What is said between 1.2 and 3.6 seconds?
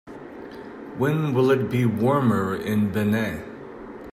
will it be warmer in Benin